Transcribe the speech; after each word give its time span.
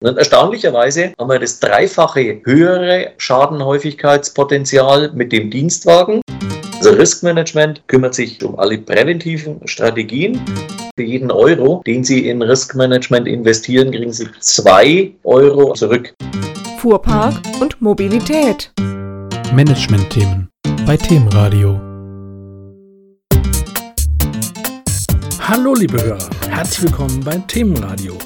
Und 0.00 0.16
erstaunlicherweise 0.16 1.12
haben 1.18 1.28
wir 1.28 1.40
das 1.40 1.58
dreifache 1.58 2.40
höhere 2.44 3.14
Schadenhäufigkeitspotenzial 3.16 5.10
mit 5.12 5.32
dem 5.32 5.50
Dienstwagen. 5.50 6.20
Also 6.76 6.90
Risk 6.90 7.24
Management 7.24 7.82
kümmert 7.88 8.14
sich 8.14 8.40
um 8.44 8.56
alle 8.60 8.78
präventiven 8.78 9.60
Strategien. 9.66 10.40
Für 10.94 11.02
jeden 11.02 11.32
Euro, 11.32 11.82
den 11.84 12.04
Sie 12.04 12.28
in 12.28 12.40
Risk 12.42 12.76
Management 12.76 13.26
investieren, 13.26 13.90
kriegen 13.90 14.12
Sie 14.12 14.28
zwei 14.38 15.10
Euro 15.24 15.72
zurück. 15.72 16.14
Fuhrpark 16.78 17.34
und 17.60 17.82
Mobilität. 17.82 18.70
Management-Themen 19.52 20.48
bei 20.86 20.96
Themenradio. 20.96 21.80
Hallo 25.40 25.74
liebe 25.74 26.00
Hörer, 26.00 26.30
herzlich 26.50 26.84
willkommen 26.84 27.20
beim 27.24 27.44
Themenradio. 27.48 28.16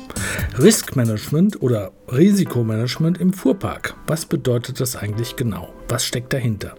Risk 0.59 0.96
Management 0.96 1.62
oder 1.62 1.93
Risikomanagement 2.11 3.18
im 3.18 3.32
Fuhrpark. 3.32 3.94
Was 4.07 4.26
bedeutet 4.26 4.81
das 4.81 4.96
eigentlich 4.96 5.36
genau? 5.36 5.72
Was 5.89 6.04
steckt 6.04 6.32
dahinter? 6.32 6.75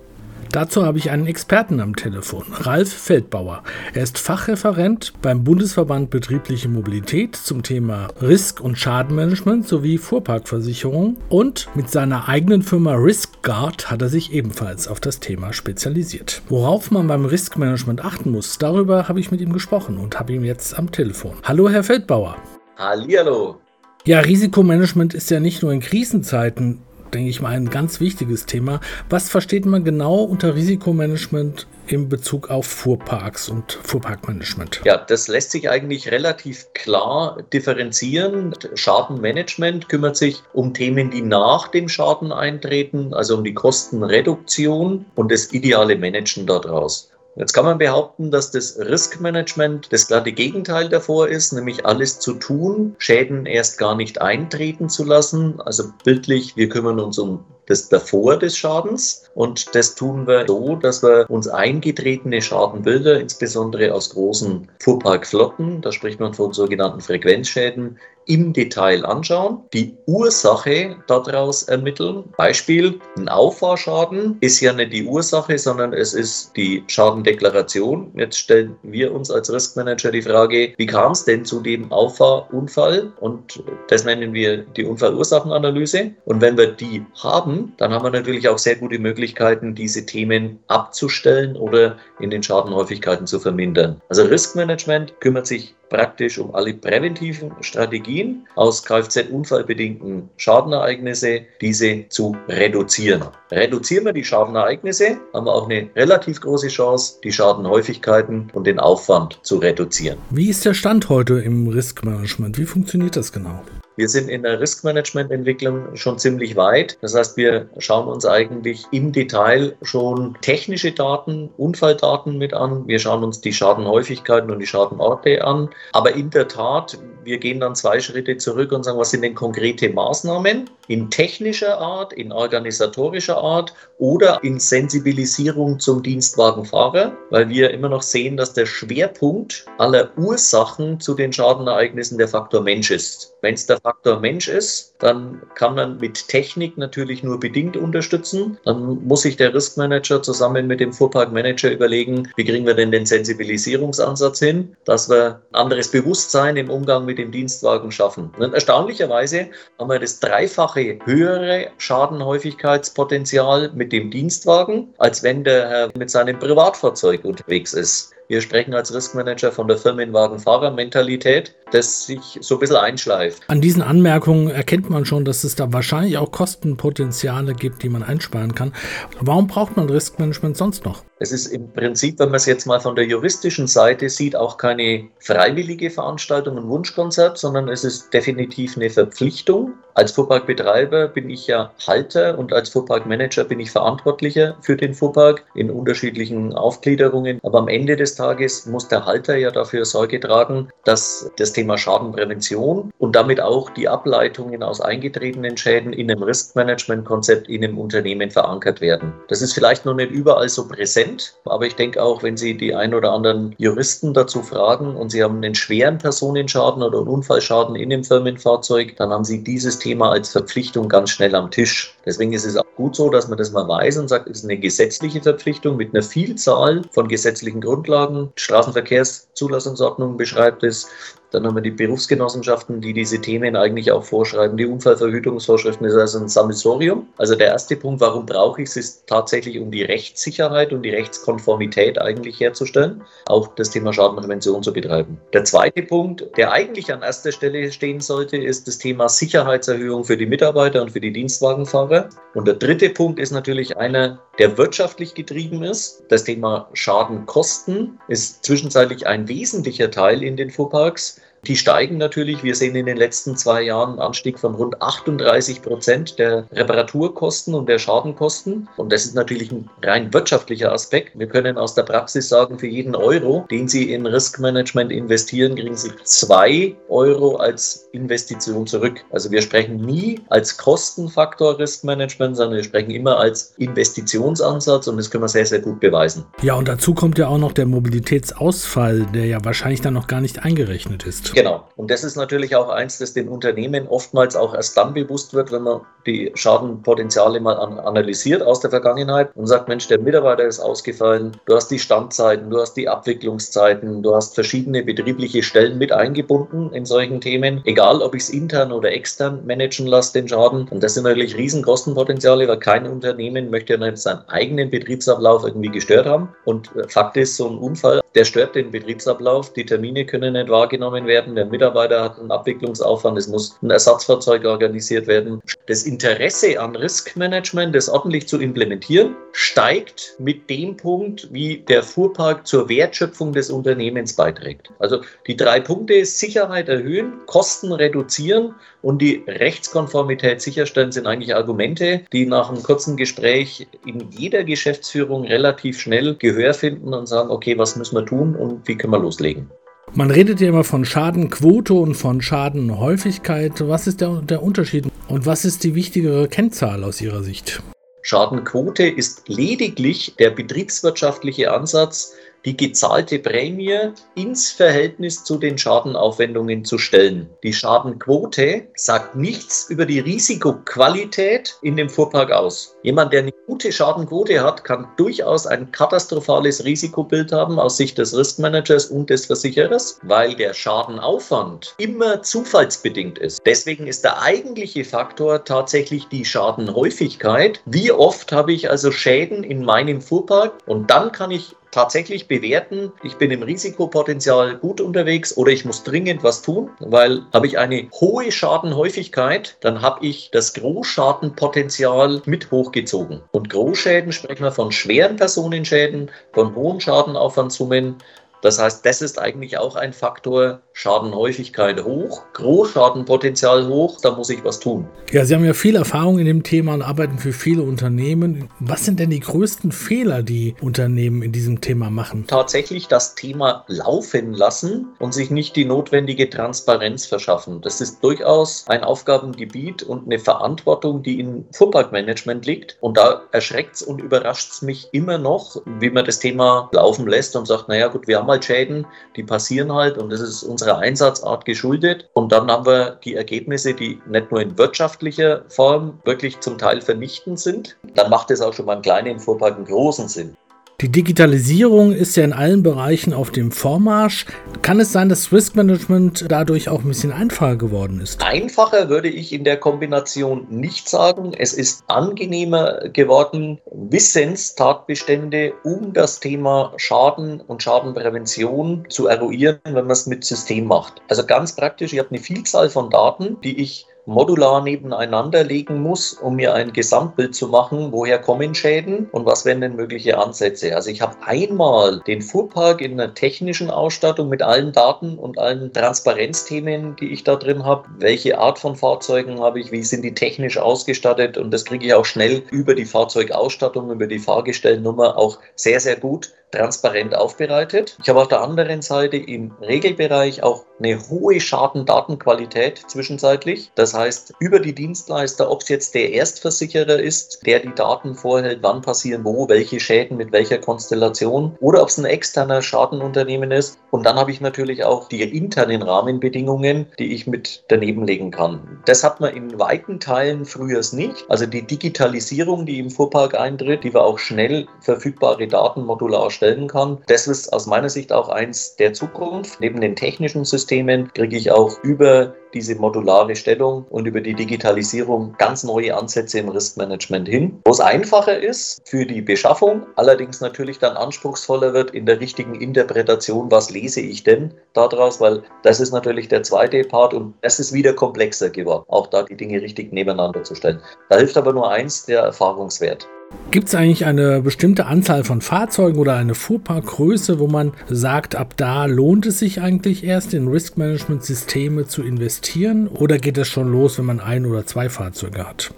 Dazu 0.53 0.85
habe 0.85 0.99
ich 0.99 1.09
einen 1.09 1.25
Experten 1.25 1.79
am 1.79 1.95
Telefon, 1.95 2.43
Ralf 2.53 2.93
Feldbauer. 2.93 3.63
Er 3.95 4.03
ist 4.03 4.19
Fachreferent 4.19 5.11
beim 5.23 5.43
Bundesverband 5.43 6.11
Betriebliche 6.11 6.69
Mobilität 6.69 7.35
zum 7.35 7.63
Thema 7.63 8.09
Risk- 8.21 8.61
und 8.61 8.77
Schadenmanagement 8.77 9.67
sowie 9.67 9.97
Fuhrparkversicherung 9.97 11.17
und 11.29 11.69
mit 11.73 11.89
seiner 11.89 12.29
eigenen 12.29 12.61
Firma 12.61 12.93
RiskGuard 12.93 13.89
hat 13.89 14.03
er 14.03 14.09
sich 14.09 14.31
ebenfalls 14.31 14.87
auf 14.87 14.99
das 14.99 15.19
Thema 15.19 15.53
spezialisiert. 15.53 16.43
Worauf 16.49 16.91
man 16.91 17.07
beim 17.07 17.25
Riskmanagement 17.25 18.05
achten 18.05 18.29
muss, 18.29 18.59
darüber 18.59 19.07
habe 19.09 19.19
ich 19.19 19.31
mit 19.31 19.41
ihm 19.41 19.53
gesprochen 19.53 19.97
und 19.97 20.19
habe 20.19 20.33
ihn 20.33 20.43
jetzt 20.43 20.77
am 20.77 20.91
Telefon. 20.91 21.33
Hallo 21.41 21.67
Herr 21.67 21.83
Feldbauer. 21.83 22.37
Hallihallo. 22.77 23.59
Ja, 24.05 24.19
Risikomanagement 24.19 25.13
ist 25.13 25.29
ja 25.31 25.39
nicht 25.39 25.61
nur 25.61 25.71
in 25.71 25.79
Krisenzeiten, 25.79 26.81
denke 27.13 27.29
ich 27.29 27.39
mal, 27.39 27.51
ein 27.51 27.69
ganz 27.69 27.99
wichtiges 27.99 28.45
Thema. 28.45 28.81
Was 29.09 29.29
versteht 29.29 29.65
man 29.65 29.83
genau 29.83 30.23
unter 30.23 30.55
Risikomanagement 30.55 31.67
in 31.87 32.09
Bezug 32.09 32.49
auf 32.49 32.65
Fuhrparks 32.65 33.47
und 33.49 33.79
Fuhrparkmanagement? 33.83 34.81
Ja, 34.85 34.97
das 34.97 35.27
lässt 35.27 35.51
sich 35.51 35.69
eigentlich 35.69 36.11
relativ 36.11 36.65
klar 36.73 37.37
differenzieren. 37.53 38.53
Schadenmanagement 38.73 39.87
kümmert 39.87 40.17
sich 40.17 40.41
um 40.53 40.73
Themen, 40.73 41.11
die 41.11 41.21
nach 41.21 41.67
dem 41.67 41.87
Schaden 41.87 42.31
eintreten, 42.31 43.13
also 43.13 43.37
um 43.37 43.43
die 43.43 43.53
Kostenreduktion 43.53 45.05
und 45.15 45.31
das 45.31 45.53
ideale 45.53 45.95
Managen 45.95 46.47
daraus. 46.47 47.12
Jetzt 47.35 47.53
kann 47.53 47.65
man 47.65 47.79
behaupten, 47.79 48.29
dass 48.29 48.51
das 48.51 48.77
Risk 48.77 49.19
Management 49.19 49.91
das 49.91 50.07
glatte 50.07 50.31
Gegenteil 50.31 50.87
davor 50.87 51.27
ist, 51.27 51.51
nämlich 51.51 51.85
alles 51.85 52.19
zu 52.19 52.33
tun, 52.33 52.95
Schäden 52.99 53.47
erst 53.47 53.79
gar 53.79 53.95
nicht 53.95 54.21
eintreten 54.21 54.87
zu 54.87 55.03
lassen. 55.03 55.59
Also 55.61 55.85
bildlich, 56.03 56.55
wir 56.55 56.69
kümmern 56.69 56.99
uns 56.99 57.17
um 57.17 57.43
das 57.67 57.89
davor 57.89 58.37
des 58.37 58.57
Schadens. 58.57 59.29
Und 59.35 59.73
das 59.75 59.95
tun 59.95 60.27
wir 60.27 60.45
so, 60.47 60.75
dass 60.75 61.01
wir 61.03 61.29
uns 61.29 61.47
eingetretene 61.47 62.41
Schadenbilder, 62.41 63.19
insbesondere 63.19 63.93
aus 63.93 64.11
großen 64.11 64.67
Fuhrparkflotten, 64.79 65.81
da 65.81 65.91
spricht 65.91 66.19
man 66.19 66.33
von 66.33 66.53
sogenannten 66.53 67.01
Frequenzschäden, 67.01 67.97
im 68.25 68.53
Detail 68.53 69.05
anschauen, 69.05 69.59
die 69.73 69.97
Ursache 70.05 70.95
daraus 71.07 71.63
ermitteln. 71.63 72.23
Beispiel, 72.37 72.99
ein 73.17 73.29
Auffahrschaden 73.29 74.37
ist 74.41 74.59
ja 74.61 74.73
nicht 74.73 74.93
die 74.93 75.05
Ursache, 75.05 75.57
sondern 75.57 75.93
es 75.93 76.13
ist 76.13 76.55
die 76.55 76.83
Schadendeklaration. 76.87 78.11
Jetzt 78.15 78.37
stellen 78.37 78.75
wir 78.83 79.13
uns 79.13 79.29
als 79.29 79.51
Riskmanager 79.51 80.11
die 80.11 80.21
Frage, 80.21 80.73
wie 80.77 80.85
kam 80.85 81.11
es 81.11 81.25
denn 81.25 81.45
zu 81.45 81.59
dem 81.61 81.91
Auffahrunfall? 81.91 83.11
Und 83.19 83.63
das 83.89 84.05
nennen 84.05 84.33
wir 84.33 84.57
die 84.57 84.85
Unfallursachenanalyse. 84.85 86.11
Und 86.25 86.41
wenn 86.41 86.57
wir 86.57 86.71
die 86.71 87.05
haben, 87.21 87.52
haben, 87.53 87.73
dann 87.77 87.91
haben 87.91 88.03
wir 88.03 88.09
natürlich 88.09 88.47
auch 88.49 88.57
sehr 88.57 88.75
gute 88.75 88.99
Möglichkeiten, 88.99 89.75
diese 89.75 90.05
Themen 90.05 90.59
abzustellen 90.67 91.55
oder 91.55 91.97
in 92.19 92.29
den 92.29 92.43
Schadenhäufigkeiten 92.43 93.27
zu 93.27 93.39
vermindern. 93.39 94.01
Also 94.09 94.23
Risk 94.23 94.55
Management 94.55 95.19
kümmert 95.19 95.47
sich 95.47 95.75
praktisch 95.89 96.37
um 96.39 96.53
alle 96.55 96.73
präventiven 96.73 97.51
Strategien 97.61 98.47
aus 98.55 98.83
Kfz-unfallbedingten 98.83 100.29
Schadenereignisse, 100.37 101.41
diese 101.61 102.07
zu 102.09 102.35
reduzieren. 102.47 103.23
Reduzieren 103.51 104.05
wir 104.05 104.13
die 104.13 104.23
Schadenereignisse, 104.23 105.17
haben 105.33 105.45
wir 105.45 105.53
auch 105.53 105.69
eine 105.69 105.89
relativ 105.95 106.41
große 106.41 106.69
Chance, 106.69 107.19
die 107.23 107.31
Schadenhäufigkeiten 107.31 108.49
und 108.53 108.65
den 108.65 108.79
Aufwand 108.79 109.39
zu 109.43 109.57
reduzieren. 109.57 110.17
Wie 110.31 110.49
ist 110.49 110.65
der 110.65 110.73
Stand 110.73 111.09
heute 111.09 111.39
im 111.39 111.67
Risk 111.67 112.03
Management? 112.03 112.57
Wie 112.57 112.65
funktioniert 112.65 113.15
das 113.15 113.31
genau? 113.31 113.61
Wir 113.95 114.09
sind 114.09 114.27
in 114.27 114.41
der 114.41 114.59
Risk-Management-Entwicklung 114.59 115.95
schon 115.95 116.17
ziemlich 116.17 116.55
weit. 116.55 116.97
Das 117.01 117.13
heißt, 117.13 117.37
wir 117.37 117.69
schauen 117.77 118.07
uns 118.07 118.25
eigentlich 118.25 118.85
im 118.91 119.11
Detail 119.11 119.75
schon 119.83 120.35
technische 120.41 120.91
Daten, 120.91 121.51
Unfalldaten 121.57 122.39
mit 122.39 122.55
an. 122.55 122.87
Wir 122.87 122.97
schauen 122.97 123.23
uns 123.23 123.41
die 123.41 123.53
Schadenhäufigkeiten 123.53 124.49
und 124.49 124.59
die 124.59 124.65
Schadenorte 124.65 125.45
an. 125.45 125.69
Aber 125.93 126.13
in 126.13 126.29
der 126.29 126.47
Tat, 126.47 126.97
wir 127.23 127.37
gehen 127.37 127.59
dann 127.59 127.75
zwei 127.75 127.99
Schritte 127.99 128.37
zurück 128.37 128.71
und 128.71 128.83
sagen, 128.83 128.97
was 128.97 129.11
sind 129.11 129.21
denn 129.21 129.35
konkrete 129.35 129.89
Maßnahmen 129.89 130.69
in 130.87 131.09
technischer 131.09 131.77
Art, 131.79 132.13
in 132.13 132.31
organisatorischer 132.31 133.37
Art 133.37 133.73
oder 133.97 134.43
in 134.43 134.59
Sensibilisierung 134.59 135.79
zum 135.79 136.03
Dienstwagenfahrer, 136.03 137.13
weil 137.29 137.49
wir 137.49 137.71
immer 137.71 137.89
noch 137.89 138.01
sehen, 138.01 138.35
dass 138.37 138.53
der 138.53 138.65
Schwerpunkt 138.65 139.65
aller 139.77 140.09
Ursachen 140.17 140.99
zu 140.99 141.13
den 141.13 141.31
Schadenereignissen 141.31 142.17
der 142.17 142.27
Faktor 142.27 142.61
Mensch 142.61 142.91
ist. 142.91 143.33
Wenn 143.41 143.55
es 143.55 143.65
der 143.65 143.79
Faktor 143.79 144.19
Mensch 144.19 144.47
ist, 144.47 144.95
dann 144.99 145.41
kann 145.55 145.75
man 145.75 145.97
mit 145.97 146.27
Technik 146.27 146.77
natürlich 146.77 147.23
nur 147.23 147.39
bedingt 147.39 147.75
unterstützen. 147.75 148.57
Dann 148.65 149.05
muss 149.05 149.23
sich 149.23 149.35
der 149.35 149.53
Risk 149.53 149.77
Manager 149.77 150.21
zusammen 150.21 150.67
mit 150.67 150.79
dem 150.79 150.93
Fuhrparkmanager 150.93 151.71
überlegen, 151.71 152.29
wie 152.35 152.45
kriegen 152.45 152.65
wir 152.65 152.73
denn 152.73 152.91
den 152.91 153.05
Sensibilisierungsansatz 153.05 154.39
hin, 154.39 154.75
dass 154.85 155.09
wir 155.09 155.41
anderes 155.63 155.89
Bewusstsein 155.89 156.57
im 156.57 156.69
Umgang 156.69 157.05
mit 157.05 157.17
dem 157.17 157.31
Dienstwagen 157.31 157.89
schaffen. 157.89 158.29
Und 158.37 158.53
erstaunlicherweise 158.53 159.47
haben 159.79 159.89
wir 159.89 159.99
das 159.99 160.19
dreifache 160.19 160.99
höhere 161.05 161.67
Schadenhäufigkeitspotenzial 161.77 163.71
mit 163.73 163.93
dem 163.93 164.11
Dienstwagen, 164.11 164.93
als 164.97 165.23
wenn 165.23 165.45
der 165.45 165.69
Herr 165.69 165.89
mit 165.97 166.09
seinem 166.09 166.37
Privatfahrzeug 166.37 167.23
unterwegs 167.23 167.73
ist. 167.73 168.13
Wir 168.33 168.41
sprechen 168.41 168.73
als 168.73 168.91
Riskmanager 168.91 169.51
von 169.51 169.67
der 169.67 169.77
Firmenwagen-Fahrer-Mentalität, 169.77 171.53
das 171.71 172.07
sich 172.07 172.39
so 172.41 172.55
ein 172.55 172.61
bisschen 172.61 172.77
einschleift. 172.77 173.43
An 173.47 173.61
diesen 173.61 173.83
Anmerkungen 173.83 174.49
erkennt 174.49 174.89
man 174.89 175.05
schon, 175.05 175.23
dass 175.23 175.43
es 175.43 175.53
da 175.53 175.71
wahrscheinlich 175.71 176.17
auch 176.17 176.31
Kostenpotenziale 176.31 177.53
gibt, 177.53 177.83
die 177.83 177.89
man 177.89 178.01
einsparen 178.01 178.55
kann. 178.55 178.73
Warum 179.19 179.45
braucht 179.45 179.77
man 179.77 179.87
Riskmanagement 179.87 180.57
sonst 180.57 180.83
noch? 180.83 181.03
Es 181.19 181.31
ist 181.31 181.45
im 181.45 181.71
Prinzip, 181.73 182.17
wenn 182.17 182.29
man 182.29 182.37
es 182.37 182.47
jetzt 182.47 182.65
mal 182.65 182.79
von 182.79 182.95
der 182.95 183.05
juristischen 183.05 183.67
Seite 183.67 184.09
sieht, 184.09 184.35
auch 184.35 184.57
keine 184.57 185.09
freiwillige 185.19 185.91
Veranstaltung, 185.91 186.57
ein 186.57 186.67
Wunschkonzert, 186.67 187.37
sondern 187.37 187.69
es 187.69 187.83
ist 187.83 188.11
definitiv 188.15 188.75
eine 188.77 188.89
Verpflichtung. 188.89 189.73
Als 189.95 190.11
Fuhrparkbetreiber 190.13 191.07
bin 191.07 191.29
ich 191.29 191.45
ja 191.45 191.71
Halter 191.85 192.39
und 192.39 192.51
als 192.51 192.69
Fuhrparkmanager 192.69 193.43
bin 193.43 193.59
ich 193.59 193.69
Verantwortlicher 193.69 194.55
für 194.61 194.75
den 194.75 194.95
Fuhrpark 194.95 195.43
in 195.53 195.69
unterschiedlichen 195.69 196.53
Aufgliederungen. 196.53 197.39
Aber 197.43 197.59
am 197.59 197.67
Ende 197.67 197.95
des 197.95 198.15
Tages 198.15 198.65
muss 198.65 198.87
der 198.87 199.05
Halter 199.05 199.35
ja 199.35 199.51
dafür 199.51 199.85
Sorge 199.85 200.19
tragen, 200.19 200.69
dass 200.83 201.29
das 201.37 201.53
Thema 201.53 201.77
Schadenprävention 201.77 202.91
und 202.97 203.15
damit 203.15 203.39
auch 203.39 203.69
die 203.69 203.87
Ableitungen 203.87 204.63
aus 204.63 204.81
eingetretenen 204.81 205.57
Schäden 205.57 205.93
in 205.93 206.09
einem 206.09 206.23
Riskmanagement-Konzept 206.23 207.47
in 207.47 207.63
einem 207.63 207.77
Unternehmen 207.77 208.31
verankert 208.31 208.81
werden. 208.81 209.13
Das 209.27 209.43
ist 209.43 209.53
vielleicht 209.53 209.85
noch 209.85 209.93
nicht 209.93 210.09
überall 210.09 210.49
so 210.49 210.67
präsent, 210.67 211.35
aber 211.45 211.67
ich 211.67 211.75
denke 211.75 212.01
auch, 212.01 212.23
wenn 212.23 212.35
Sie 212.35 212.57
die 212.57 212.73
ein 212.73 212.95
oder 212.95 213.11
anderen 213.11 213.53
Juristen 213.59 214.15
dazu 214.15 214.41
fragen 214.41 214.95
und 214.95 215.11
Sie 215.11 215.23
haben 215.23 215.37
einen 215.37 215.53
schweren 215.53 215.99
Personenschaden 215.99 216.81
oder 216.81 216.97
einen 216.97 217.07
Unfallschaden 217.07 217.75
in 217.75 217.91
dem 217.91 218.03
Firmenfahrzeug, 218.03 218.95
dann 218.95 219.11
haben 219.11 219.23
Sie 219.23 219.43
dieses 219.43 219.82
Thema 219.83 220.11
als 220.11 220.31
Verpflichtung 220.31 220.87
ganz 220.87 221.09
schnell 221.09 221.35
am 221.35 221.51
Tisch. 221.51 221.93
Deswegen 222.05 222.33
ist 222.33 222.45
es 222.45 222.57
auch 222.57 222.65
gut 222.75 222.95
so, 222.95 223.09
dass 223.09 223.27
man 223.27 223.37
das 223.37 223.51
mal 223.51 223.67
weiß 223.67 223.97
und 223.97 224.09
sagt, 224.09 224.29
es 224.29 224.39
ist 224.39 224.43
eine 224.43 224.57
gesetzliche 224.57 225.21
Verpflichtung 225.21 225.77
mit 225.77 225.93
einer 225.93 226.03
Vielzahl 226.03 226.81
von 226.91 227.07
gesetzlichen 227.07 227.61
Grundlagen. 227.61 228.31
Straßenverkehrszulassungsordnung 228.35 230.17
beschreibt 230.17 230.63
es. 230.63 230.87
Dann 231.33 231.47
haben 231.47 231.55
wir 231.55 231.61
die 231.61 231.71
Berufsgenossenschaften, 231.71 232.79
die 232.79 232.93
diese 232.93 233.19
Themen 233.19 233.55
eigentlich 233.55 233.91
auch 233.91 234.03
vorschreiben. 234.03 234.55
Die 234.55 234.67
Unfallverhütungsvorschriften 234.67 235.87
ist 235.87 235.95
also 235.95 236.19
ein 236.19 236.27
Sammelsorium. 236.27 237.07
Also 237.17 237.33
der 237.33 237.47
erste 237.47 237.75
Punkt, 237.75 238.01
warum 238.01 238.27
brauche 238.27 238.61
ich 238.61 238.69
es, 238.69 238.77
ist 238.77 239.07
tatsächlich, 239.07 239.59
um 239.59 239.71
die 239.71 239.81
Rechtssicherheit 239.81 240.71
und 240.71 240.83
die 240.83 240.91
Rechtskonformität 240.91 241.97
eigentlich 241.97 242.39
herzustellen, 242.39 243.01
auch 243.25 243.47
das 243.55 243.71
Thema 243.71 243.91
Schadenprävention 243.91 244.61
zu 244.61 244.71
betreiben. 244.71 245.19
Der 245.33 245.43
zweite 245.43 245.81
Punkt, 245.81 246.23
der 246.37 246.51
eigentlich 246.51 246.93
an 246.93 247.01
erster 247.01 247.31
Stelle 247.31 247.71
stehen 247.71 247.99
sollte, 247.99 248.37
ist 248.37 248.67
das 248.67 248.77
Thema 248.77 249.09
Sicherheitserhöhung 249.09 250.03
für 250.03 250.17
die 250.17 250.27
Mitarbeiter 250.27 250.83
und 250.83 250.91
für 250.91 251.01
die 251.01 251.13
Dienstwagenfahrer. 251.13 251.92
Und 252.33 252.47
der 252.47 252.55
dritte 252.55 252.89
Punkt 252.89 253.19
ist 253.19 253.31
natürlich 253.31 253.77
einer, 253.77 254.19
der 254.39 254.57
wirtschaftlich 254.57 255.13
getrieben 255.13 255.63
ist. 255.63 256.03
Das 256.09 256.23
Thema 256.23 256.69
Schadenkosten 256.73 257.99
ist 258.07 258.43
zwischenzeitlich 258.43 259.05
ein 259.07 259.27
wesentlicher 259.27 259.91
Teil 259.91 260.23
in 260.23 260.37
den 260.37 260.49
Fuhrparks 260.49 261.21
Die 261.47 261.57
steigen 261.57 261.97
natürlich. 261.97 262.41
Wir 262.43 262.55
sehen 262.55 262.75
in 262.75 262.85
den 262.85 262.95
letzten 262.95 263.35
zwei 263.35 263.63
Jahren 263.63 263.91
einen 263.91 263.99
Anstieg 263.99 264.39
von 264.39 264.55
rund 264.55 264.81
38 264.81 265.61
Prozent 265.61 266.17
der 266.17 266.45
Reparaturkosten 266.53 267.53
und 267.53 267.67
der 267.67 267.79
Schadenkosten. 267.79 268.69
Und 268.77 268.93
das 268.93 269.03
ist 269.03 269.13
natürlich 269.13 269.51
ein 269.51 269.69
rein 269.81 270.13
wirtschaftlicher 270.13 270.71
Aspekt. 270.71 271.19
Wir 271.19 271.27
können 271.27 271.57
aus 271.57 271.75
der 271.75 271.83
Praxis 271.83 272.29
sagen, 272.29 272.57
für 272.59 272.67
jeden 272.67 272.95
Euro, 272.95 273.45
den 273.51 273.67
Sie 273.67 273.91
in 273.91 274.05
Risk 274.05 274.39
Management 274.39 274.91
investieren, 274.91 275.55
kriegen 275.55 275.75
Sie 275.75 275.91
zwei 276.03 276.75
Euro 276.87 277.35
als 277.35 277.89
Investition 277.91 278.65
zurück. 278.65 279.03
Also 279.11 279.29
wir 279.29 279.41
sprechen 279.41 279.77
nie 279.77 280.21
als 280.29 280.57
Kostenfaktor 280.57 281.59
Risk 281.59 281.83
Management, 281.83 282.37
sondern 282.37 282.55
wir 282.55 282.63
sprechen 282.63 282.91
immer 282.91 283.17
als 283.17 283.53
Investitionsansatz 283.57 284.87
und 284.87 284.95
das 284.95 285.11
können 285.11 285.25
wir 285.25 285.29
sehr, 285.29 285.45
sehr 285.45 285.59
gut 285.59 285.81
beweisen. 285.81 286.23
Ja, 286.41 286.55
und 286.55 286.69
dazu 286.69 286.93
kommt 286.93 287.17
ja 287.17 287.27
auch 287.27 287.37
noch 287.37 287.51
der 287.51 287.65
Mobilitätsausfall, 287.65 289.05
der 289.13 289.25
ja 289.25 289.43
wahrscheinlich 289.43 289.81
dann 289.81 289.93
noch 289.93 290.07
gar 290.07 290.21
nicht 290.21 290.43
eingerechnet 290.43 291.03
ist. 291.03 291.32
Genau. 291.33 291.67
Und 291.75 291.89
das 291.89 292.03
ist 292.03 292.15
natürlich 292.15 292.55
auch 292.55 292.69
eins, 292.69 292.99
das 292.99 293.13
den 293.13 293.27
Unternehmen 293.27 293.87
oftmals 293.87 294.35
auch 294.35 294.53
erst 294.53 294.77
dann 294.77 294.93
bewusst 294.93 295.33
wird, 295.33 295.51
wenn 295.51 295.63
man 295.63 295.81
die 296.05 296.31
Schadenpotenziale 296.35 297.39
mal 297.39 297.53
analysiert 297.53 298.43
aus 298.43 298.59
der 298.59 298.69
Vergangenheit 298.69 299.35
und 299.35 299.47
sagt, 299.47 299.67
Mensch, 299.67 299.87
der 299.87 299.99
Mitarbeiter 299.99 300.43
ist 300.43 300.59
ausgefallen, 300.59 301.31
du 301.45 301.55
hast 301.55 301.69
die 301.69 301.79
Standzeiten, 301.79 302.49
du 302.49 302.59
hast 302.59 302.75
die 302.75 302.87
Abwicklungszeiten, 302.87 304.03
du 304.03 304.15
hast 304.15 304.35
verschiedene 304.35 304.83
betriebliche 304.83 305.41
Stellen 305.41 305.77
mit 305.77 305.91
eingebunden 305.91 306.71
in 306.73 306.85
solchen 306.85 307.19
Themen, 307.19 307.61
egal 307.65 308.01
ob 308.01 308.13
ich 308.13 308.23
es 308.23 308.29
intern 308.29 308.71
oder 308.71 308.91
extern 308.91 309.45
managen 309.45 309.87
lasse, 309.87 310.13
den 310.13 310.27
Schaden. 310.27 310.67
Und 310.69 310.83
das 310.83 310.93
sind 310.93 311.03
natürlich 311.03 311.35
Riesenkostenpotenziale, 311.35 312.47
weil 312.47 312.59
kein 312.59 312.85
Unternehmen 312.85 313.49
möchte 313.49 313.73
ja 313.73 313.95
seinen 313.95 314.27
eigenen 314.29 314.69
Betriebsablauf 314.69 315.43
irgendwie 315.43 315.69
gestört 315.69 316.05
haben. 316.05 316.29
Und 316.45 316.69
Fakt 316.89 317.17
ist, 317.17 317.37
so 317.37 317.49
ein 317.49 317.57
Unfall, 317.57 318.02
der 318.15 318.25
stört 318.25 318.55
den 318.55 318.71
Betriebsablauf, 318.71 319.53
die 319.53 319.65
Termine 319.65 320.05
können 320.05 320.33
nicht 320.33 320.49
wahrgenommen 320.49 321.07
werden, 321.07 321.35
der 321.35 321.45
Mitarbeiter 321.45 322.03
hat 322.03 322.19
einen 322.19 322.31
Abwicklungsaufwand, 322.31 323.17
es 323.17 323.27
muss 323.27 323.57
ein 323.61 323.69
Ersatzfahrzeug 323.69 324.45
organisiert 324.45 325.07
werden. 325.07 325.41
Das 325.67 325.83
Interesse 325.83 326.59
an 326.59 326.75
Riskmanagement, 326.75 327.75
das 327.75 327.89
ordentlich 327.89 328.27
zu 328.27 328.39
implementieren, 328.39 329.15
steigt 329.31 330.15
mit 330.19 330.49
dem 330.49 330.77
Punkt, 330.77 331.27
wie 331.31 331.57
der 331.57 331.83
Fuhrpark 331.83 332.45
zur 332.45 332.69
Wertschöpfung 332.69 333.33
des 333.33 333.49
Unternehmens 333.49 334.15
beiträgt. 334.15 334.69
Also 334.79 335.01
die 335.27 335.35
drei 335.35 335.59
Punkte 335.59 336.05
Sicherheit 336.05 336.69
erhöhen, 336.69 337.13
Kosten 337.25 337.71
reduzieren 337.71 338.55
und 338.83 339.01
die 339.01 339.23
Rechtskonformität 339.25 340.41
sicherstellen 340.41 340.91
sind 340.91 341.07
eigentlich 341.07 341.33
Argumente, 341.33 342.01
die 342.11 342.25
nach 342.25 342.49
einem 342.49 342.61
kurzen 342.61 342.97
Gespräch 342.97 343.65
in 343.85 344.09
jeder 344.11 344.43
Geschäftsführung 344.43 345.23
relativ 345.23 345.79
schnell 345.79 346.15
Gehör 346.15 346.53
finden 346.53 346.93
und 346.93 347.07
sagen, 347.07 347.31
okay, 347.31 347.57
was 347.57 347.75
müssen 347.75 347.95
wir 347.95 348.05
tun 348.05 348.35
und 348.35 348.67
wie 348.67 348.75
können 348.75 348.93
wir 348.93 348.99
loslegen? 348.99 349.49
Man 349.93 350.11
redet 350.11 350.41
ja 350.41 350.49
immer 350.49 350.63
von 350.63 350.85
Schadenquote 350.85 351.73
und 351.73 351.95
von 351.95 352.21
Schadenhäufigkeit. 352.21 353.53
Was 353.67 353.87
ist 353.87 354.01
der, 354.01 354.21
der 354.21 354.43
Unterschied 354.43 354.85
und 355.07 355.25
was 355.25 355.45
ist 355.45 355.63
die 355.63 355.75
wichtigere 355.75 356.27
Kennzahl 356.27 356.83
aus 356.83 356.99
Ihrer 356.99 357.23
Sicht? 357.23 357.61
Schadenquote 358.01 358.83
ist 358.85 359.29
lediglich 359.29 360.15
der 360.19 360.31
betriebswirtschaftliche 360.31 361.53
Ansatz, 361.53 362.15
die 362.45 362.57
gezahlte 362.57 363.19
Prämie 363.19 363.91
ins 364.15 364.51
Verhältnis 364.51 365.23
zu 365.23 365.37
den 365.37 365.57
Schadenaufwendungen 365.57 366.65
zu 366.65 366.77
stellen. 366.77 367.29
Die 367.43 367.53
Schadenquote 367.53 368.67
sagt 368.75 369.15
nichts 369.15 369.69
über 369.69 369.85
die 369.85 369.99
Risikoqualität 369.99 371.57
in 371.61 371.77
dem 371.77 371.89
Fuhrpark 371.89 372.31
aus. 372.31 372.75
Jemand, 372.83 373.13
der 373.13 373.21
eine 373.21 373.31
gute 373.47 373.71
Schadenquote 373.71 374.43
hat, 374.43 374.63
kann 374.63 374.87
durchaus 374.97 375.47
ein 375.47 375.71
katastrophales 375.71 376.65
Risikobild 376.65 377.31
haben 377.31 377.59
aus 377.59 377.77
Sicht 377.77 377.97
des 377.97 378.15
Riskmanagers 378.15 378.87
und 378.87 379.09
des 379.09 379.25
Versicherers, 379.25 379.99
weil 380.03 380.35
der 380.35 380.53
Schadenaufwand 380.53 381.75
immer 381.77 382.21
zufallsbedingt 382.21 383.19
ist. 383.19 383.41
Deswegen 383.45 383.87
ist 383.87 384.03
der 384.03 384.21
eigentliche 384.21 384.85
Faktor 384.85 385.43
tatsächlich 385.43 386.07
die 386.07 386.25
Schadenhäufigkeit. 386.25 387.61
Wie 387.65 387.91
oft 387.91 388.31
habe 388.31 388.53
ich 388.53 388.69
also 388.69 388.91
Schäden 388.91 389.43
in 389.43 389.63
meinem 389.63 390.01
Fuhrpark? 390.01 390.53
Und 390.65 390.89
dann 390.89 391.11
kann 391.11 391.31
ich 391.31 391.55
tatsächlich 391.73 392.27
bewerten, 392.27 392.91
ich 393.03 393.15
bin 393.15 393.31
im 393.31 393.43
Risikopotenzial 393.43 394.57
gut 394.57 394.79
unterwegs 394.79 395.35
oder 395.35 395.51
ich 395.51 395.65
muss 395.65 395.83
dringend 395.83 396.23
was 396.23 396.41
tun, 396.41 396.69
weil 396.79 397.23
habe 397.33 397.47
ich 397.47 397.57
eine 397.57 397.89
hohe 397.99 398.31
Schadenhäufigkeit, 398.31 399.57
dann 399.61 399.81
habe 399.81 400.05
ich 400.05 400.29
das 400.31 400.53
Großschadenpotenzial 400.53 402.21
mit 402.25 402.51
hochgezogen. 402.51 403.21
Und 403.31 403.49
Großschäden 403.49 404.11
sprechen 404.11 404.43
wir 404.43 404.51
von 404.51 404.71
schweren 404.71 405.15
Personenschäden, 405.15 406.11
von 406.31 406.55
hohen 406.55 406.79
Schadenaufwandssummen, 406.79 407.95
das 408.43 408.59
heißt, 408.59 408.85
das 408.85 409.01
ist 409.01 409.19
eigentlich 409.19 409.57
auch 409.57 409.77
ein 409.77 409.93
Faktor, 409.93 410.59
Schadenhäufigkeit 410.73 411.83
hoch, 411.83 412.23
Großschadenpotenzial 412.33 413.67
hoch, 413.67 414.01
da 414.01 414.11
muss 414.11 414.29
ich 414.29 414.43
was 414.43 414.59
tun. 414.59 414.87
Ja, 415.11 415.23
Sie 415.23 415.35
haben 415.35 415.45
ja 415.45 415.53
viel 415.53 415.75
Erfahrung 415.75 416.17
in 416.17 416.25
dem 416.25 416.41
Thema 416.41 416.73
und 416.73 416.81
arbeiten 416.81 417.19
für 417.19 417.31
viele 417.31 417.61
Unternehmen. 417.61 418.49
Was 418.59 418.83
sind 418.83 418.99
denn 418.99 419.11
die 419.11 419.19
größten 419.19 419.71
Fehler, 419.71 420.23
die 420.23 420.55
Unternehmen 420.61 421.21
in 421.21 421.31
diesem 421.31 421.61
Thema 421.61 421.91
machen? 421.91 422.25
Tatsächlich 422.27 422.87
das 422.87 423.13
Thema 423.13 423.63
laufen 423.67 424.33
lassen 424.33 424.87
und 424.99 425.13
sich 425.13 425.29
nicht 425.29 425.55
die 425.55 425.65
notwendige 425.65 426.29
Transparenz 426.29 427.05
verschaffen. 427.05 427.61
Das 427.61 427.79
ist 427.79 428.03
durchaus 428.03 428.65
ein 428.67 428.83
Aufgabengebiet 428.83 429.83
und 429.83 430.05
eine 430.05 430.17
Verantwortung, 430.17 431.03
die 431.03 431.19
im 431.19 431.45
Fuhrparkmanagement 431.51 432.47
liegt. 432.47 432.77
Und 432.81 432.97
da 432.97 433.21
erschreckt 433.31 433.75
es 433.75 433.83
und 433.83 434.01
überrascht 434.01 434.51
es 434.51 434.61
mich 434.63 434.89
immer 434.91 435.19
noch, 435.19 435.61
wie 435.79 435.91
man 435.91 436.05
das 436.05 436.17
Thema 436.17 436.69
laufen 436.71 437.07
lässt 437.07 437.35
und 437.35 437.45
sagt, 437.45 437.69
naja 437.69 437.87
gut, 437.87 438.07
wir 438.07 438.17
haben 438.17 438.27
halt 438.27 438.45
Schäden, 438.45 438.87
die 439.15 439.23
passieren 439.23 439.71
halt 439.71 439.99
und 439.99 440.09
das 440.09 440.19
ist 440.19 440.41
unserer 440.63 440.79
Einsatzart 440.79 441.43
geschuldet. 441.43 442.09
Und 442.13 442.31
dann 442.31 442.49
haben 442.49 442.65
wir 442.65 442.97
die 443.03 443.15
Ergebnisse, 443.15 443.73
die 443.73 444.01
nicht 444.07 444.31
nur 444.31 444.41
in 444.41 444.57
wirtschaftlicher 444.57 445.43
Form 445.49 445.99
wirklich 446.05 446.39
zum 446.39 446.57
Teil 446.57 446.79
vernichtend 446.79 447.39
sind. 447.39 447.75
Dann 447.95 448.09
macht 448.09 448.31
es 448.31 448.39
auch 448.39 448.53
schon 448.53 448.67
beim 448.67 448.81
kleinen 448.81 449.19
Fuhrpark 449.19 449.57
einen 449.57 449.65
großen 449.65 450.07
Sinn. 450.07 450.37
Die 450.83 450.89
Digitalisierung 450.89 451.93
ist 451.93 452.17
ja 452.17 452.25
in 452.25 452.33
allen 452.33 452.61
Bereichen 452.61 453.13
auf 453.13 453.31
dem 453.31 453.53
Vormarsch. 453.53 454.25
Kann 454.63 454.81
es 454.81 454.91
sein, 454.91 455.07
dass 455.07 455.31
Risk 455.31 455.55
Management 455.55 456.25
dadurch 456.27 456.67
auch 456.67 456.81
ein 456.81 456.89
bisschen 456.89 457.13
einfacher 457.13 457.55
geworden 457.55 458.01
ist? 458.01 458.21
Einfacher 458.21 458.89
würde 458.89 459.07
ich 459.07 459.31
in 459.31 459.45
der 459.45 459.55
Kombination 459.55 460.45
nicht 460.49 460.89
sagen. 460.89 461.31
Es 461.37 461.53
ist 461.53 461.85
angenehmer 461.87 462.89
geworden, 462.89 463.61
Wissenstatbestände 463.71 465.53
um 465.63 465.93
das 465.93 466.19
Thema 466.19 466.73
Schaden 466.75 467.39
und 467.39 467.63
Schadenprävention 467.63 468.83
zu 468.89 469.07
eruieren, 469.07 469.59
wenn 469.63 469.85
man 469.85 469.91
es 469.91 470.05
mit 470.05 470.25
System 470.25 470.65
macht. 470.65 471.01
Also 471.07 471.25
ganz 471.25 471.55
praktisch, 471.55 471.93
ich 471.93 471.99
habe 471.99 472.09
eine 472.09 472.19
Vielzahl 472.19 472.69
von 472.69 472.89
Daten, 472.89 473.37
die 473.41 473.61
ich 473.61 473.87
modular 474.05 474.61
nebeneinander 474.61 475.43
legen 475.43 475.81
muss, 475.81 476.13
um 476.13 476.35
mir 476.35 476.53
ein 476.53 476.73
Gesamtbild 476.73 477.35
zu 477.35 477.47
machen, 477.47 477.91
woher 477.91 478.19
kommen 478.19 478.53
Schäden 478.53 479.07
und 479.11 479.25
was 479.25 479.45
wären 479.45 479.61
denn 479.61 479.75
mögliche 479.75 480.17
Ansätze. 480.17 480.75
Also 480.75 480.89
ich 480.89 481.01
habe 481.01 481.15
einmal 481.25 482.01
den 482.01 482.21
Fuhrpark 482.21 482.81
in 482.81 482.99
einer 482.99 483.13
technischen 483.13 483.69
Ausstattung 483.69 484.29
mit 484.29 484.41
allen 484.41 484.73
Daten 484.73 485.17
und 485.17 485.39
allen 485.39 485.71
Transparenzthemen, 485.71 486.95
die 486.97 487.13
ich 487.13 487.23
da 487.23 487.35
drin 487.35 487.65
habe. 487.65 487.87
Welche 487.97 488.37
Art 488.39 488.59
von 488.59 488.75
Fahrzeugen 488.75 489.39
habe 489.39 489.59
ich, 489.59 489.71
wie 489.71 489.83
sind 489.83 490.01
die 490.01 490.13
technisch 490.13 490.57
ausgestattet 490.57 491.37
und 491.37 491.51
das 491.51 491.65
kriege 491.65 491.85
ich 491.85 491.93
auch 491.93 492.05
schnell 492.05 492.43
über 492.51 492.75
die 492.75 492.85
Fahrzeugausstattung, 492.85 493.89
über 493.91 494.07
die 494.07 494.19
Fahrgestellnummer 494.19 495.17
auch 495.17 495.39
sehr, 495.55 495.79
sehr 495.79 495.95
gut 495.95 496.31
transparent 496.53 497.15
aufbereitet. 497.15 497.97
Ich 498.01 498.09
habe 498.09 498.21
auf 498.21 498.27
der 498.27 498.41
anderen 498.41 498.81
Seite 498.81 499.17
im 499.17 499.51
Regelbereich 499.61 500.43
auch 500.43 500.65
eine 500.79 500.99
hohe 501.09 501.39
Schadendatenqualität 501.39 502.83
zwischenzeitlich. 502.87 503.71
Das 503.75 503.93
heißt, 503.93 504.33
über 504.39 504.59
die 504.59 504.75
Dienstleister, 504.75 505.49
ob 505.49 505.61
es 505.61 505.69
jetzt 505.69 505.95
der 505.95 506.11
Erstversicherer 506.11 506.99
ist, 506.99 507.45
der 507.45 507.59
die 507.59 507.73
Daten 507.73 508.15
vorhält, 508.15 508.59
wann 508.61 508.81
passieren 508.81 509.23
wo, 509.23 509.47
welche 509.49 509.79
Schäden 509.79 510.17
mit 510.17 510.31
welcher 510.31 510.57
Konstellation, 510.57 511.57
oder 511.59 511.81
ob 511.81 511.89
es 511.89 511.97
ein 511.97 512.05
externer 512.05 512.61
Schadenunternehmen 512.61 513.51
ist. 513.51 513.79
Und 513.91 514.05
dann 514.05 514.15
habe 514.15 514.31
ich 514.31 514.41
natürlich 514.41 514.83
auch 514.83 515.07
die 515.07 515.23
internen 515.23 515.81
Rahmenbedingungen, 515.81 516.87
die 516.99 517.13
ich 517.13 517.27
mit 517.27 517.63
daneben 517.69 518.05
legen 518.05 518.31
kann. 518.31 518.81
Das 518.85 519.03
hat 519.03 519.19
man 519.19 519.35
in 519.35 519.57
weiten 519.59 519.99
Teilen 519.99 520.45
früher 520.45 520.83
nicht. 520.91 521.25
Also 521.29 521.45
die 521.45 521.65
Digitalisierung, 521.65 522.65
die 522.65 522.79
im 522.79 522.89
Fuhrpark 522.89 523.39
eintritt, 523.39 523.83
die 523.83 523.93
wir 523.93 524.03
auch 524.03 524.19
schnell 524.19 524.67
verfügbare 524.81 525.47
Daten 525.47 525.85
modular 525.85 526.29
stellen 526.43 526.67
kann. 526.67 527.01
Das 527.07 527.27
ist 527.27 527.53
aus 527.53 527.67
meiner 527.67 527.89
Sicht 527.89 528.11
auch 528.11 528.27
eins 528.27 528.75
der 528.75 528.91
Zukunft. 528.91 529.61
Neben 529.61 529.79
den 529.79 529.95
technischen 529.95 530.43
Systemen 530.43 531.09
kriege 531.13 531.37
ich 531.37 531.51
auch 531.51 531.81
über 531.83 532.35
diese 532.53 532.75
modulare 532.75 533.35
Stellung 533.35 533.85
und 533.89 534.05
über 534.05 534.19
die 534.19 534.33
Digitalisierung 534.33 535.35
ganz 535.37 535.63
neue 535.63 535.95
Ansätze 535.95 536.39
im 536.39 536.49
Riskmanagement 536.49 537.27
hin, 537.27 537.61
wo 537.65 537.71
es 537.71 537.79
einfacher 537.79 538.37
ist 538.37 538.81
für 538.85 539.05
die 539.05 539.21
Beschaffung, 539.21 539.87
allerdings 539.95 540.41
natürlich 540.41 540.77
dann 540.79 540.95
anspruchsvoller 540.95 541.73
wird 541.73 541.91
in 541.91 542.05
der 542.05 542.19
richtigen 542.19 542.55
Interpretation, 542.55 543.49
was 543.49 543.71
lese 543.71 544.01
ich 544.01 544.23
denn 544.23 544.53
daraus, 544.73 545.19
weil 545.19 545.41
das 545.63 545.79
ist 545.79 545.93
natürlich 545.93 546.27
der 546.27 546.43
zweite 546.43 546.83
Part 546.83 547.13
und 547.13 547.33
das 547.41 547.59
ist 547.59 547.73
wieder 547.73 547.93
komplexer 547.93 548.49
geworden, 548.49 548.83
auch 548.89 549.07
da 549.07 549.23
die 549.23 549.37
Dinge 549.37 549.61
richtig 549.61 549.91
nebeneinander 549.91 550.43
zu 550.43 550.53
stellen. 550.53 550.79
Da 551.09 551.17
hilft 551.17 551.37
aber 551.37 551.53
nur 551.53 551.71
eins, 551.71 552.05
der 552.05 552.21
Erfahrungswert. 552.21 553.07
Gibt 553.51 553.67
es 553.67 553.75
eigentlich 553.75 554.05
eine 554.05 554.41
bestimmte 554.41 554.87
Anzahl 554.87 555.23
von 555.23 555.41
Fahrzeugen 555.41 555.99
oder 555.99 556.15
eine 556.15 556.33
Fuhrparkgröße, 556.33 557.37
wo 557.37 557.47
man 557.47 557.73
sagt, 557.87 558.35
ab 558.35 558.55
da 558.57 558.85
lohnt 558.85 559.27
es 559.27 559.37
sich 559.37 559.61
eigentlich 559.61 560.03
erst 560.03 560.33
in 560.33 560.47
Risk-Management-Systeme 560.47 561.85
zu 561.85 562.01
investieren? 562.01 562.87
Oder 562.87 563.19
geht 563.19 563.37
es 563.37 563.47
schon 563.47 563.71
los, 563.71 563.99
wenn 563.99 564.05
man 564.05 564.19
ein 564.19 564.47
oder 564.47 564.65
zwei 564.65 564.89
Fahrzeuge 564.89 565.47
hat? 565.47 565.71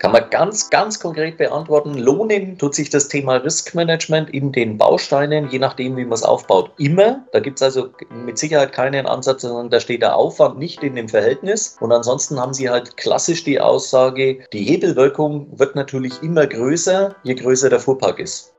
Kann 0.00 0.12
man 0.12 0.30
ganz, 0.30 0.70
ganz 0.70 0.98
konkret 0.98 1.36
beantworten. 1.36 1.94
Lohnen 1.94 2.56
tut 2.56 2.74
sich 2.74 2.88
das 2.88 3.08
Thema 3.08 3.36
Risk 3.36 3.74
Management 3.74 4.30
in 4.30 4.50
den 4.50 4.78
Bausteinen, 4.78 5.50
je 5.50 5.58
nachdem, 5.58 5.96
wie 5.96 6.04
man 6.04 6.14
es 6.14 6.22
aufbaut, 6.22 6.72
immer. 6.78 7.26
Da 7.32 7.40
gibt 7.40 7.58
es 7.58 7.62
also 7.62 7.90
mit 8.24 8.38
Sicherheit 8.38 8.72
keinen 8.72 9.06
Ansatz, 9.06 9.42
sondern 9.42 9.68
da 9.68 9.78
steht 9.78 10.00
der 10.00 10.16
Aufwand 10.16 10.58
nicht 10.58 10.82
in 10.82 10.96
dem 10.96 11.08
Verhältnis. 11.08 11.76
Und 11.80 11.92
ansonsten 11.92 12.40
haben 12.40 12.54
Sie 12.54 12.70
halt 12.70 12.96
klassisch 12.96 13.44
die 13.44 13.60
Aussage, 13.60 14.38
die 14.54 14.64
Hebelwirkung 14.64 15.46
wird 15.58 15.76
natürlich 15.76 16.22
immer 16.22 16.46
größer, 16.46 17.14
je 17.22 17.34
größer 17.34 17.68
der 17.68 17.80
Fuhrpark 17.80 18.20
ist. 18.20 18.54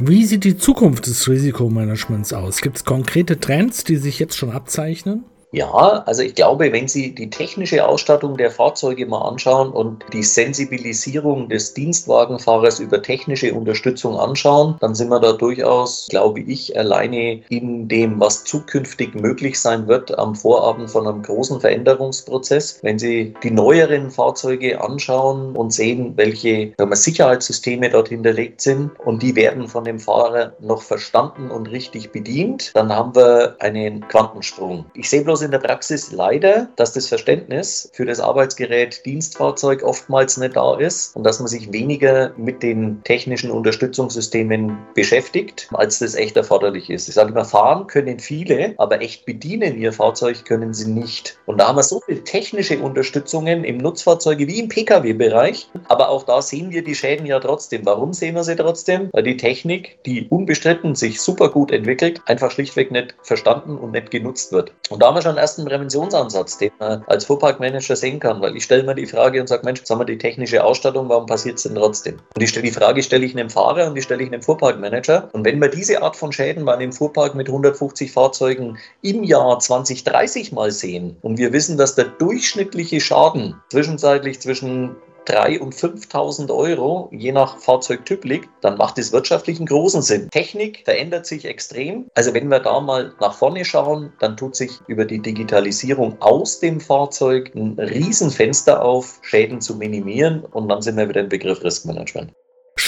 Wie 0.00 0.24
sieht 0.24 0.42
die 0.42 0.58
Zukunft 0.58 1.06
des 1.06 1.28
Risikomanagements 1.28 2.32
aus? 2.32 2.60
Gibt 2.60 2.78
es 2.78 2.84
konkrete 2.84 3.38
Trends, 3.38 3.84
die 3.84 3.96
sich 3.96 4.18
jetzt 4.18 4.36
schon 4.36 4.50
abzeichnen? 4.50 5.24
Ja, 5.50 6.02
also 6.04 6.22
ich 6.22 6.34
glaube, 6.34 6.72
wenn 6.72 6.88
Sie 6.88 7.14
die 7.14 7.30
technische 7.30 7.86
Ausstattung 7.86 8.36
der 8.36 8.50
Fahrzeuge 8.50 9.06
mal 9.06 9.22
anschauen 9.22 9.70
und 9.70 10.04
die 10.12 10.22
Sensibilisierung 10.22 11.48
des 11.48 11.72
Dienstwagenfahrers 11.72 12.80
über 12.80 13.00
technische 13.00 13.54
Unterstützung 13.54 14.18
anschauen, 14.18 14.76
dann 14.80 14.94
sind 14.94 15.08
wir 15.08 15.20
da 15.20 15.32
durchaus, 15.32 16.06
glaube 16.10 16.40
ich, 16.40 16.78
alleine 16.78 17.40
in 17.48 17.88
dem, 17.88 18.20
was 18.20 18.44
zukünftig 18.44 19.14
möglich 19.14 19.58
sein 19.58 19.88
wird, 19.88 20.18
am 20.18 20.34
Vorabend 20.34 20.90
von 20.90 21.06
einem 21.06 21.22
großen 21.22 21.60
Veränderungsprozess. 21.60 22.80
Wenn 22.82 22.98
Sie 22.98 23.32
die 23.42 23.50
neueren 23.50 24.10
Fahrzeuge 24.10 24.78
anschauen 24.82 25.56
und 25.56 25.72
sehen, 25.72 26.12
welche 26.16 26.74
wir, 26.76 26.96
Sicherheitssysteme 26.98 27.88
dort 27.88 28.08
hinterlegt 28.08 28.60
sind 28.60 28.90
und 29.00 29.22
die 29.22 29.34
werden 29.34 29.68
von 29.68 29.84
dem 29.84 29.98
Fahrer 29.98 30.52
noch 30.60 30.82
verstanden 30.82 31.50
und 31.50 31.70
richtig 31.70 32.10
bedient, 32.10 32.72
dann 32.74 32.94
haben 32.94 33.14
wir 33.14 33.56
einen 33.60 34.06
Quantensprung. 34.08 34.84
Ich 34.94 35.08
sehe 35.08 35.22
bloß 35.22 35.37
bloß 35.38 35.44
in 35.44 35.50
der 35.52 35.58
Praxis 35.58 36.10
leider, 36.10 36.68
dass 36.76 36.94
das 36.94 37.06
Verständnis 37.06 37.90
für 37.92 38.04
das 38.04 38.18
Arbeitsgerät 38.18 39.04
Dienstfahrzeug 39.06 39.84
oftmals 39.84 40.36
nicht 40.36 40.56
da 40.56 40.76
ist 40.76 41.14
und 41.14 41.22
dass 41.24 41.38
man 41.38 41.46
sich 41.46 41.72
weniger 41.72 42.32
mit 42.36 42.62
den 42.62 43.00
technischen 43.04 43.50
Unterstützungssystemen 43.52 44.76
beschäftigt, 44.94 45.68
als 45.72 46.00
das 46.00 46.14
echt 46.16 46.36
erforderlich 46.36 46.90
ist. 46.90 47.08
Ich 47.08 47.14
sage 47.14 47.30
immer, 47.30 47.44
fahren 47.44 47.86
können 47.86 48.18
viele, 48.18 48.74
aber 48.78 49.00
echt 49.00 49.26
bedienen 49.26 49.78
ihr 49.78 49.92
Fahrzeug 49.92 50.44
können 50.44 50.74
sie 50.74 50.90
nicht. 50.90 51.38
Und 51.46 51.58
da 51.58 51.68
haben 51.68 51.76
wir 51.76 51.84
so 51.84 52.00
viele 52.04 52.24
technische 52.24 52.78
Unterstützungen 52.80 53.62
im 53.62 53.78
Nutzfahrzeuge 53.78 54.48
wie 54.48 54.58
im 54.58 54.68
Pkw-Bereich, 54.68 55.68
aber 55.88 56.08
auch 56.08 56.24
da 56.24 56.42
sehen 56.42 56.70
wir 56.72 56.82
die 56.82 56.96
Schäden 56.96 57.26
ja 57.26 57.38
trotzdem. 57.38 57.82
Warum 57.84 58.12
sehen 58.12 58.34
wir 58.34 58.42
sie 58.42 58.56
trotzdem? 58.56 59.08
Weil 59.12 59.22
die 59.22 59.36
Technik, 59.36 59.98
die 60.04 60.26
unbestritten 60.28 60.96
sich 60.96 61.20
super 61.20 61.48
gut 61.48 61.70
entwickelt, 61.70 62.20
einfach 62.26 62.50
schlichtweg 62.50 62.90
nicht 62.90 63.14
verstanden 63.22 63.78
und 63.78 63.92
nicht 63.92 64.10
genutzt 64.10 64.52
wird. 64.52 64.72
Und 64.90 65.02
da 65.02 65.08
haben 65.08 65.14
wir 65.14 65.22
schon 65.22 65.27
schon 65.28 65.36
einen 65.36 65.42
ersten 65.42 65.64
Präventionsansatz, 65.66 66.56
den 66.56 66.70
man 66.78 67.04
als 67.06 67.26
Fuhrparkmanager 67.26 67.96
sehen 67.96 68.18
kann, 68.18 68.40
weil 68.40 68.56
ich 68.56 68.64
stelle 68.64 68.82
mir 68.82 68.94
die 68.94 69.06
Frage 69.06 69.40
und 69.40 69.46
sage, 69.46 69.62
Mensch, 69.64 69.80
jetzt 69.80 69.90
haben 69.90 70.00
wir 70.00 70.06
die 70.06 70.16
technische 70.16 70.64
Ausstattung, 70.64 71.08
warum 71.08 71.26
passiert 71.26 71.58
es 71.58 71.64
denn 71.64 71.74
trotzdem? 71.74 72.16
Und 72.34 72.42
ich 72.42 72.48
stelle 72.48 72.66
die 72.66 72.72
Frage, 72.72 73.02
stelle 73.02 73.26
ich 73.26 73.36
einem 73.36 73.50
Fahrer 73.50 73.86
und 73.86 73.94
die 73.94 74.02
stelle 74.02 74.22
ich 74.22 74.28
einem 74.28 74.42
Fuhrparkmanager. 74.42 75.28
Und 75.32 75.44
wenn 75.44 75.60
wir 75.60 75.68
diese 75.68 76.02
Art 76.02 76.16
von 76.16 76.32
Schäden 76.32 76.64
bei 76.64 76.74
einem 76.74 76.92
Fuhrpark 76.92 77.34
mit 77.34 77.48
150 77.48 78.10
Fahrzeugen 78.10 78.78
im 79.02 79.22
Jahr 79.22 79.58
2030 79.58 80.52
mal 80.52 80.70
sehen 80.70 81.16
und 81.20 81.38
wir 81.38 81.52
wissen, 81.52 81.76
dass 81.76 81.94
der 81.94 82.06
durchschnittliche 82.06 83.00
Schaden 83.00 83.54
zwischenzeitlich 83.70 84.40
zwischen 84.40 84.96
3.000 85.28 85.58
und 85.58 85.74
5.000 85.74 86.54
Euro, 86.54 87.08
je 87.12 87.32
nach 87.32 87.58
Fahrzeugtyp 87.58 88.24
liegt, 88.24 88.48
dann 88.62 88.78
macht 88.78 88.98
es 88.98 89.12
wirtschaftlich 89.12 89.58
einen 89.58 89.66
großen 89.66 90.02
Sinn. 90.02 90.30
Technik 90.30 90.82
verändert 90.84 91.26
sich 91.26 91.44
extrem. 91.44 92.06
Also 92.14 92.34
wenn 92.34 92.48
wir 92.48 92.60
da 92.60 92.80
mal 92.80 93.14
nach 93.20 93.34
vorne 93.34 93.64
schauen, 93.64 94.12
dann 94.20 94.36
tut 94.36 94.56
sich 94.56 94.80
über 94.86 95.04
die 95.04 95.20
Digitalisierung 95.20 96.20
aus 96.20 96.60
dem 96.60 96.80
Fahrzeug 96.80 97.52
ein 97.54 97.78
Riesenfenster 97.78 98.82
auf, 98.82 99.18
Schäden 99.22 99.60
zu 99.60 99.76
minimieren 99.76 100.44
und 100.44 100.68
dann 100.68 100.82
sind 100.82 100.96
wir 100.96 101.08
wieder 101.08 101.20
im 101.20 101.28
Begriff 101.28 101.62
Riskmanagement. 101.62 102.32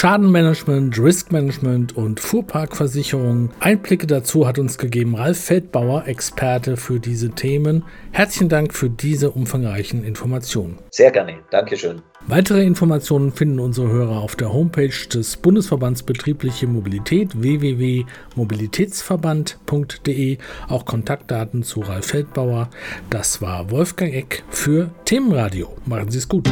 Schadenmanagement, 0.01 0.97
Riskmanagement 0.97 1.95
und 1.95 2.19
Fuhrparkversicherung. 2.19 3.51
Einblicke 3.59 4.07
dazu 4.07 4.47
hat 4.47 4.57
uns 4.57 4.79
gegeben 4.79 5.13
Ralf 5.13 5.39
Feldbauer, 5.39 6.07
Experte 6.07 6.75
für 6.75 6.99
diese 6.99 7.29
Themen. 7.29 7.83
Herzlichen 8.11 8.49
Dank 8.49 8.73
für 8.73 8.89
diese 8.89 9.29
umfangreichen 9.29 10.03
Informationen. 10.03 10.79
Sehr 10.89 11.11
gerne. 11.11 11.35
Dankeschön. 11.51 12.01
Weitere 12.25 12.63
Informationen 12.63 13.31
finden 13.31 13.59
unsere 13.59 13.89
Hörer 13.89 14.21
auf 14.21 14.35
der 14.35 14.51
Homepage 14.51 15.07
des 15.13 15.37
Bundesverbands 15.37 16.01
Betriebliche 16.01 16.65
Mobilität 16.65 17.39
www.mobilitätsverband.de. 17.39 20.37
Auch 20.67 20.85
Kontaktdaten 20.85 21.61
zu 21.61 21.81
Ralf 21.81 22.07
Feldbauer. 22.07 22.71
Das 23.11 23.39
war 23.43 23.69
Wolfgang 23.69 24.15
Eck 24.15 24.43
für 24.49 24.89
Themenradio. 25.05 25.77
Machen 25.85 26.09
Sie 26.09 26.17
es 26.17 26.27
gut. 26.27 26.49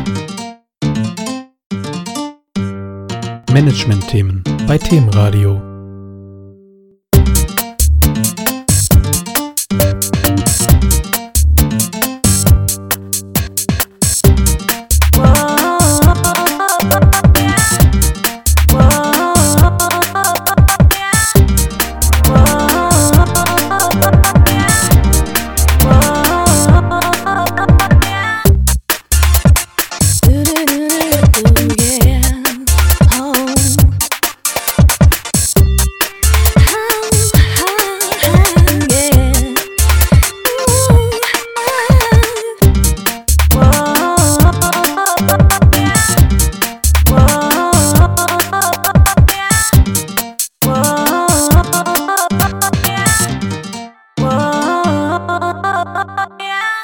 Management-Themen 3.52 4.44
bei 4.68 4.78
Themenradio. 4.78 5.69